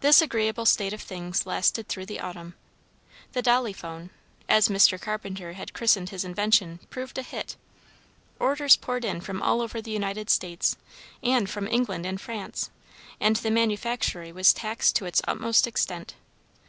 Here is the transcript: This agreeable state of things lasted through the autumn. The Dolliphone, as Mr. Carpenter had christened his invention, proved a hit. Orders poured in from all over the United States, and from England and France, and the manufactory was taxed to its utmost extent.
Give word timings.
This 0.00 0.22
agreeable 0.22 0.64
state 0.64 0.92
of 0.92 1.02
things 1.02 1.44
lasted 1.44 1.88
through 1.88 2.06
the 2.06 2.20
autumn. 2.20 2.54
The 3.32 3.42
Dolliphone, 3.42 4.10
as 4.48 4.68
Mr. 4.68 5.00
Carpenter 5.00 5.54
had 5.54 5.72
christened 5.74 6.10
his 6.10 6.22
invention, 6.24 6.78
proved 6.88 7.18
a 7.18 7.22
hit. 7.22 7.56
Orders 8.38 8.76
poured 8.76 9.04
in 9.04 9.20
from 9.20 9.42
all 9.42 9.60
over 9.60 9.82
the 9.82 9.90
United 9.90 10.30
States, 10.30 10.76
and 11.20 11.50
from 11.50 11.66
England 11.66 12.06
and 12.06 12.20
France, 12.20 12.70
and 13.18 13.34
the 13.34 13.50
manufactory 13.50 14.30
was 14.30 14.52
taxed 14.52 14.94
to 14.94 15.04
its 15.04 15.20
utmost 15.26 15.66
extent. 15.66 16.14